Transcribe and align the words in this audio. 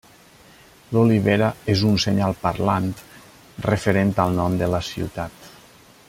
L'olivera 0.95 1.49
és 1.73 1.83
un 1.89 1.99
senyal 2.05 2.33
parlant 2.47 2.89
referent 3.69 4.13
al 4.25 4.33
nom 4.43 4.57
de 4.63 4.71
la 4.77 4.81
ciutat. 4.93 5.51